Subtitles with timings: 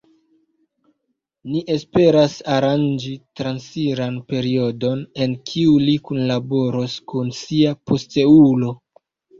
[1.49, 8.79] Ni esperas aranĝi transiran periodon en kiu li kunlaboros kun sia posteulo.